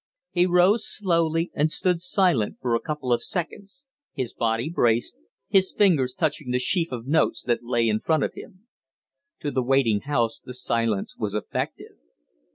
He 0.31 0.47
rose 0.47 0.87
slowly 0.91 1.51
and 1.53 1.71
stood 1.71 2.01
silent 2.01 2.57
for 2.59 2.73
a 2.73 2.79
couple 2.79 3.13
of 3.13 3.21
seconds, 3.21 3.85
his 4.13 4.33
body 4.33 4.67
braced, 4.67 5.21
his 5.47 5.71
fingers 5.77 6.11
touching 6.11 6.49
the 6.49 6.57
sheaf 6.57 6.91
of 6.91 7.05
notes 7.05 7.43
that 7.43 7.61
lay 7.63 7.87
in 7.87 7.99
front 7.99 8.23
of 8.23 8.33
him. 8.33 8.61
To 9.41 9.51
the 9.51 9.61
waiting 9.61 10.01
House 10.01 10.41
the 10.43 10.55
silence 10.55 11.15
was 11.17 11.35
effective. 11.35 11.97